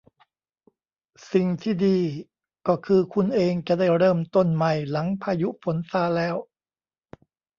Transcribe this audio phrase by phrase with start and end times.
[1.31, 1.97] สิ่งที่ดี
[2.67, 6.35] ก็คือคุณเองจะได้เริ่มต้นใหม่หลังพายุฝนซาแล้ว